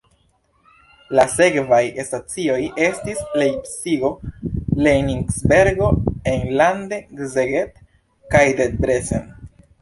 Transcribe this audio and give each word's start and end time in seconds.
La 1.17 1.25
sekvaj 1.33 1.81
stacioj 2.07 2.55
estis 2.85 3.19
Lejpcigo, 3.41 4.11
Kenigsbergo, 4.55 5.91
enlande 6.33 7.01
Szeged 7.37 7.79
kaj 8.35 8.43
Debrecen. 8.63 9.31